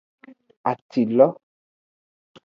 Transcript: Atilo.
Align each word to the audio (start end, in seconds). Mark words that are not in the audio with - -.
Atilo. 0.69 1.27